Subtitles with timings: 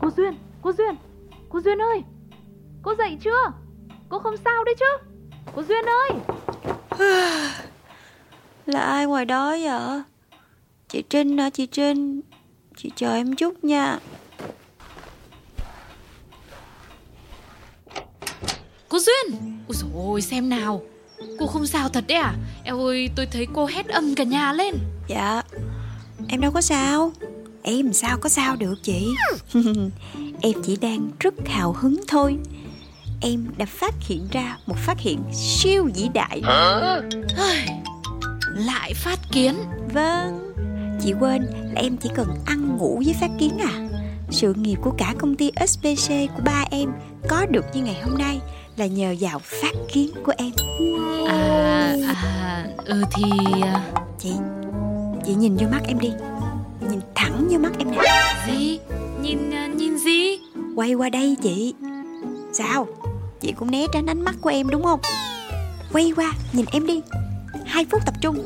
[0.00, 0.94] Cô Duyên, cô Duyên,
[1.48, 2.02] cô Duyên ơi
[2.82, 3.52] Cô dậy chưa?
[4.08, 5.08] Cô không sao đấy chứ?
[5.54, 6.10] Cô Duyên ơi
[8.66, 10.02] Là ai ngoài đó vậy?
[10.88, 12.20] Chị Trinh hả chị Trinh?
[12.76, 13.98] Chị chờ em chút nha.
[18.88, 20.82] Cô Duyên Ôi dồi ôi xem nào
[21.38, 22.34] Cô không sao thật đấy à
[22.64, 24.74] Eo ơi tôi thấy cô hét âm cả nhà lên
[25.08, 25.42] Dạ,
[26.28, 27.12] em đâu có sao.
[27.62, 29.06] Em sao có sao được chị?
[30.40, 32.36] em chỉ đang rất hào hứng thôi.
[33.20, 36.42] Em đã phát hiện ra một phát hiện siêu vĩ đại.
[38.54, 39.54] Lại phát kiến
[39.94, 40.54] Vâng,
[41.02, 43.87] chị quên là em chỉ cần ăn ngủ với phát kiến à.
[44.30, 46.92] Sự nghiệp của cả công ty SPC của ba em
[47.28, 48.40] có được như ngày hôm nay
[48.76, 50.50] là nhờ vào phát kiến của em.
[51.28, 53.24] À, à ừ thì
[53.62, 53.82] à,
[54.18, 54.32] Chị,
[55.26, 56.10] chị nhìn vô mắt em đi.
[56.90, 57.98] Nhìn thẳng vô mắt em nè.
[58.46, 58.78] Gì?
[59.22, 60.38] Nhìn à, nhìn gì?
[60.76, 61.74] Quay qua đây chị.
[62.52, 62.86] Sao?
[63.40, 65.00] Chị cũng né tránh ánh mắt của em đúng không?
[65.92, 67.00] Quay qua nhìn em đi.
[67.66, 68.38] Hai phút tập trung.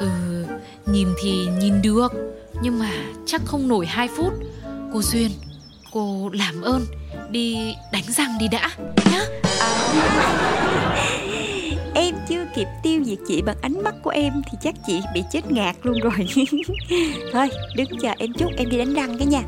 [0.00, 0.08] Ừ
[0.86, 2.12] Nhìn thì nhìn được.
[2.62, 2.90] Nhưng mà
[3.26, 4.32] chắc không nổi 2 phút
[4.92, 5.30] Cô Duyên,
[5.92, 6.86] Cô làm ơn
[7.30, 8.70] Đi đánh răng đi đã
[9.12, 9.24] Nhá.
[11.94, 15.22] Em chưa kịp tiêu diệt chị bằng ánh mắt của em Thì chắc chị bị
[15.32, 16.26] chết ngạt luôn rồi.
[17.32, 19.42] Thôi, đứng chờ em chút, em đi đánh răng cái nha.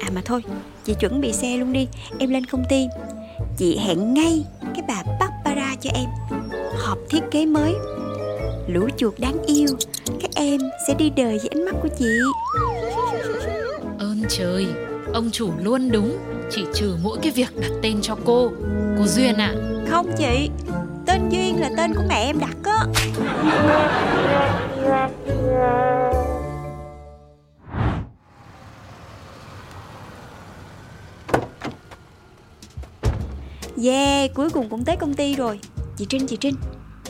[0.00, 0.42] À mà thôi,
[0.84, 2.86] Chị chuẩn bị xe luôn đi, Em lên công ty.
[3.56, 6.06] Chị hẹn ngay cái bà Barbara cho em,
[6.76, 7.74] Họp thiết kế mới.
[8.68, 9.68] Lũ chuột đáng yêu,
[10.20, 12.06] Các em sẽ đi đời với ánh mắt của chị
[14.28, 14.66] trời.
[15.12, 16.18] Ông chủ luôn đúng
[16.50, 18.52] Chỉ trừ mỗi cái việc đặt tên cho cô.
[18.98, 19.54] Cô Duyên ạ.
[19.90, 20.50] Không chị
[21.06, 22.86] Tên Duyên là tên của mẹ em đặt á.
[33.84, 35.60] Yeah, cuối cùng cũng tới công ty rồi.
[35.96, 36.54] Chị Trinh, chị Trinh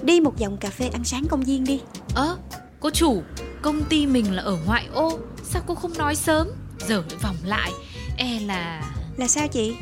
[0.03, 1.81] Đi một vòng cà phê ăn sáng công viên đi.
[2.15, 2.37] Ơ
[2.81, 3.23] cô chủ
[3.63, 5.19] Công ty mình là ở ngoại ô.
[5.43, 6.49] Sao cô không nói sớm
[6.89, 7.73] Giờ lại vòng lại.
[8.17, 8.83] E là
[9.17, 9.75] Là sao chị?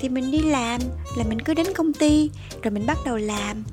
[0.00, 0.80] Thì mình đi làm
[1.16, 2.30] Là mình cứ đến công ty
[2.62, 3.64] Rồi mình bắt đầu làm.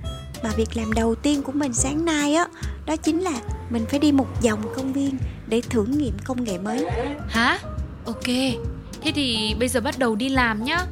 [0.44, 2.48] Mà việc làm đầu tiên của mình sáng nay á
[2.86, 6.58] Đó chính là mình phải đi một vòng công viên Để thử nghiệm công nghệ
[6.58, 6.86] mới.
[7.30, 7.60] Hả?
[8.06, 8.28] Ok
[9.02, 10.86] Thế thì bây giờ bắt đầu đi làm nhá.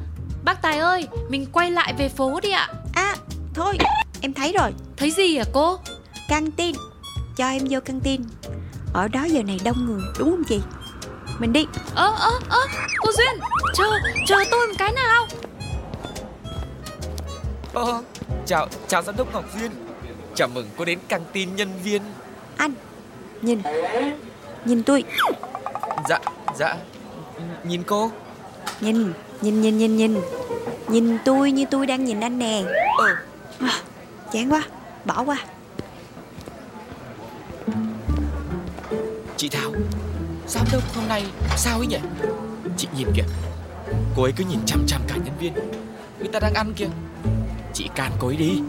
[0.44, 2.68] Bác Tài ơi Mình quay lại về phố đi ạ.
[2.94, 3.16] À
[3.54, 3.78] thôi
[4.20, 4.72] em thấy rồi.
[4.96, 5.78] Thấy gì hả cô?
[6.28, 6.76] Căng tin
[7.36, 8.20] Cho em vô căng tin.
[8.92, 10.60] Ở đó giờ này đông người đúng không chị
[11.40, 11.66] Mình đi.
[11.94, 12.58] Ơ ơ ơ
[12.98, 13.40] Cô Duyên
[13.74, 13.84] Chờ
[14.26, 15.26] chờ tôi một cái nào.
[17.72, 18.02] Ờ,
[18.46, 19.70] chào, chào giám đốc Ngọc Duyên.
[20.34, 22.02] Chào mừng cô đến căng tin nhân viên.
[22.56, 22.72] Anh
[23.42, 23.62] Nhìn.
[24.64, 25.04] Nhìn tôi.
[26.08, 26.18] Dạ,
[26.58, 26.76] dạ.
[27.64, 28.10] Nhìn cô.
[28.80, 30.20] Nhìn Nhìn nhìn nhìn nhìn.
[30.88, 32.62] Nhìn tôi như tôi đang nhìn anh nè.
[32.98, 33.16] Ờ,
[33.58, 33.80] à,
[34.32, 34.62] Chán quá
[35.04, 35.36] Bỏ qua.
[39.36, 39.72] Chị Thảo
[40.50, 41.24] Giám đốc hôm nay
[41.56, 41.98] sao ấy nhỉ?
[42.76, 43.22] Chị nhìn kìa.
[44.16, 45.52] Cô ấy cứ nhìn chằm chằm cả nhân viên.
[46.18, 46.88] Người ta đang ăn kìa.
[47.74, 48.60] Chị can cô ấy đi.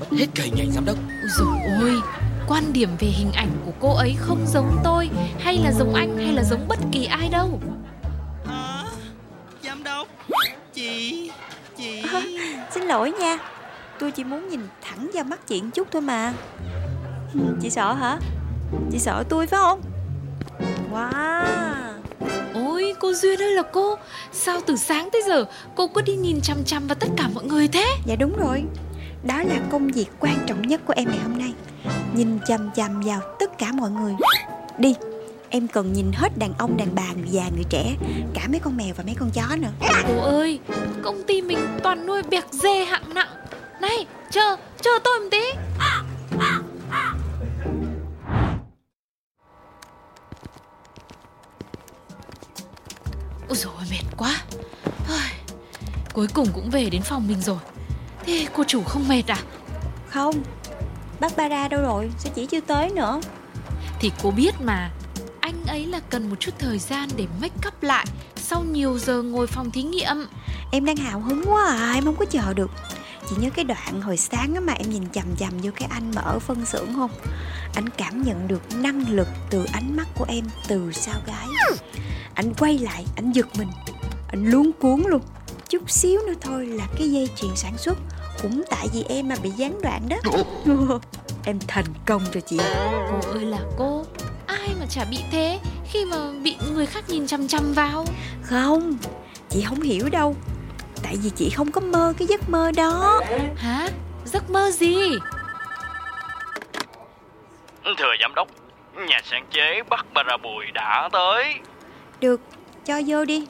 [0.00, 0.96] Mất hết cây nhảy giám đốc.
[1.22, 2.00] Ôi dồi ôi
[2.48, 5.10] Quan điểm về hình ảnh của cô ấy không giống tôi
[5.40, 7.60] Hay là giống anh hay là giống bất kỳ ai đâu.
[8.46, 8.84] Hả?
[9.62, 10.08] Giám đốc?
[10.74, 11.30] Chị
[11.76, 12.02] Chị.
[12.12, 12.22] À,
[12.74, 13.38] Xin lỗi nha.
[13.98, 16.32] Tôi chỉ muốn nhìn thẳng vào mắt chị một chút thôi mà.
[17.62, 18.18] Chị sợ hả?
[18.92, 19.89] Chị sợ tôi phải không
[20.90, 21.90] Wow.
[22.54, 23.96] Ôi cô Duyên ơi là cô
[24.32, 27.44] Sao từ sáng tới giờ Cô cứ đi nhìn chằm chằm vào tất cả mọi
[27.44, 27.86] người thế?
[28.06, 28.62] Dạ đúng rồi.
[29.22, 31.52] Đó là công việc quan trọng nhất của em ngày hôm nay.
[32.14, 34.14] Nhìn chằm chằm vào tất cả mọi người.
[34.78, 34.94] Đi
[35.50, 37.96] Em cần nhìn hết đàn ông, đàn bà, người già, người trẻ
[38.34, 39.72] Cả mấy con mèo và mấy con chó nữa.
[40.08, 40.58] Cô ơi
[41.02, 43.28] Công ty mình toàn nuôi bẹc dê hạng nặng.
[43.80, 45.42] Này chờ chờ tôi một tí
[53.50, 54.42] Ôi dồi ôi, mệt quá.
[55.08, 55.32] Ai,
[56.12, 57.58] Cuối cùng cũng về đến phòng mình rồi.
[58.26, 59.38] Thế cô chủ không mệt à?
[60.08, 60.42] Không
[61.20, 63.20] Bác Bara đâu rồi Sao chỉ chưa tới nữa?
[64.00, 64.90] Thì cô biết mà
[65.40, 68.06] Anh ấy là cần một chút thời gian để make up lại
[68.36, 70.26] Sau nhiều giờ ngồi phòng thí nghiệm.
[70.72, 72.70] Em đang hào hứng quá à Em không có chờ được.
[73.28, 76.12] Chị nhớ cái đoạn hồi sáng á mà em nhìn chằm chằm vô cái anh
[76.14, 77.10] mà ở phân xưởng không?
[77.74, 81.46] Anh cảm nhận được năng lực từ ánh mắt của em từ sau gái
[82.40, 83.68] Anh quay lại, anh giật mình.
[84.28, 85.20] Anh luống cuốn luôn.
[85.68, 87.98] Chút xíu nữa thôi là cái dây chuyền sản xuất
[88.42, 90.16] Cũng tại vì em mà bị gián đoạn đó.
[91.44, 92.58] Em thành công rồi chị.
[93.10, 94.04] Cô ơi là cô
[94.46, 95.60] Ai mà chả bị thế
[95.90, 98.04] Khi mà bị người khác nhìn chăm chăm vào?
[98.42, 98.96] Không
[99.48, 100.36] Chị không hiểu đâu.
[101.02, 103.20] Tại vì chị không có mơ cái giấc mơ đó.
[103.56, 103.88] Hả?
[104.24, 104.96] Giấc mơ gì?
[107.84, 108.48] Thưa giám đốc,
[109.08, 111.60] nhà sáng chế Barbara Bùi đã tới.
[112.20, 112.40] Được,
[112.84, 113.46] cho vô đi.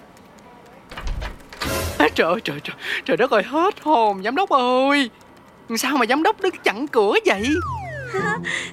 [1.98, 5.10] À, trời ơi, trời trời trời đất ơi hết hồn giám đốc ơi.
[5.76, 7.48] Sao mà giám đốc đứng chặn cửa vậy?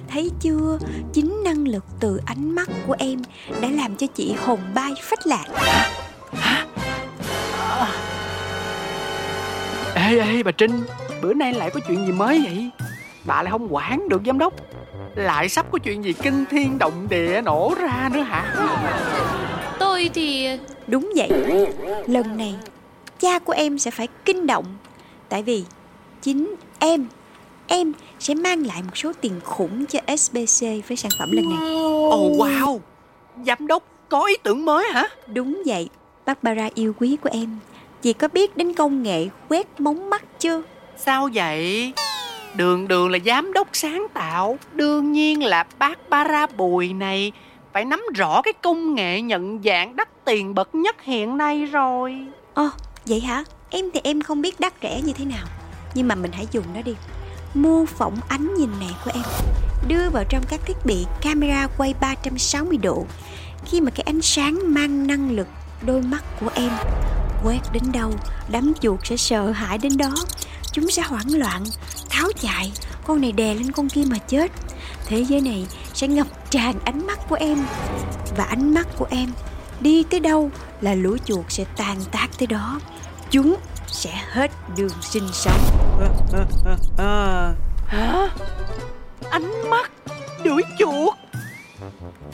[0.08, 0.78] Thấy chưa?
[1.12, 3.22] Chính năng lực từ ánh mắt của em
[3.60, 5.44] Đã làm cho chị hồn bay phách lạc.
[9.94, 10.84] Ê ê bà trinh
[11.22, 12.70] bữa nay lại có chuyện gì mới vậy?
[13.24, 14.52] Bà lại không quản được giám đốc.
[15.14, 18.54] Lại sắp có chuyện gì kinh thiên động địa nổ ra nữa hả
[19.98, 20.48] Tôi thì
[20.86, 21.30] Đúng vậy.
[22.06, 22.54] Lần này
[23.20, 24.64] Cha của em sẽ phải kinh động.
[25.28, 25.64] Tại vì
[26.22, 27.06] Chính em
[27.66, 31.58] Em sẽ mang lại một số tiền khủng cho SBC với sản phẩm lần này.
[32.10, 32.78] Ồ wow!
[33.46, 35.08] Giám đốc có ý tưởng mới hả?
[35.26, 35.88] Đúng vậy.
[36.26, 37.58] Barbara yêu quý của em.
[38.02, 40.62] Chị có biết đến công nghệ quét mống mắt chưa?
[40.96, 41.92] sao vậy?
[42.54, 44.58] Đường đường là giám đốc sáng tạo.
[44.72, 47.32] Đương nhiên là bác bara bùi này
[47.72, 52.26] phải nắm rõ cái công nghệ nhận dạng đắt tiền bậc nhất hiện nay rồi.
[52.54, 52.68] Ồ
[53.06, 53.44] vậy hả?
[53.70, 55.46] Em thì em không biết đắt rẻ như thế nào.
[55.94, 56.94] Nhưng mà mình hãy dùng nó đi.
[57.54, 59.24] Mô phỏng ánh nhìn này của em.
[59.88, 63.06] Đưa vào trong các thiết bị camera quay 360 độ.
[63.66, 65.46] Khi mà cái ánh sáng mang năng lực
[65.86, 66.70] đôi mắt của em
[67.44, 68.12] Quét đến đâu,
[68.50, 70.14] đám chuột sẽ sợ hãi đến đó.
[70.72, 71.64] Chúng sẽ hoảng loạn,
[72.08, 72.72] tháo chạy.
[73.06, 74.52] Con này đè lên con kia mà chết.
[75.06, 75.66] Thế giới này
[75.98, 77.58] sẽ ngập tràn ánh mắt của em.
[78.36, 79.32] Và ánh mắt của em
[79.80, 80.50] đi tới đâu
[80.80, 82.80] là lũ chuột sẽ tàn tác tới đó.
[83.30, 83.56] Chúng
[83.86, 85.60] sẽ hết đường sinh sống.
[87.86, 88.28] Hả?
[89.30, 89.90] Ánh mắt
[90.44, 91.14] đuổi chuột.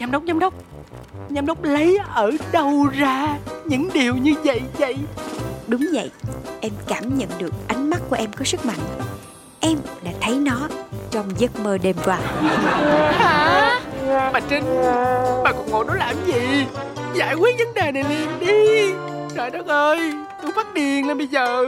[0.01, 0.55] Giám đốc giám đốc.
[1.31, 4.97] Giám đốc lấy ở đâu ra những điều như vậy vậy?
[5.67, 6.11] Đúng vậy,
[6.61, 8.81] em cảm nhận được ánh mắt của em có sức mạnh.
[9.61, 10.69] Em đã thấy nó
[11.15, 12.17] trong giấc mơ đêm qua.
[13.13, 13.81] Hả?
[14.33, 14.65] Bà trinh,
[15.45, 16.67] bà còn ngồi đó làm gì?
[17.15, 18.93] Giải quyết vấn đề này liền đi.
[19.37, 20.13] Trời đất ơi,
[20.43, 21.67] tôi phát điên lên bây giờ.